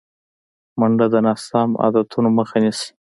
منډه 0.79 1.07
د 1.13 1.15
ناسم 1.25 1.69
عادتونو 1.81 2.29
مخه 2.37 2.57
نیسي 2.63 2.89